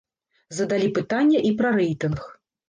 [0.59, 2.19] Задалі пытанне і пра рэйтынг.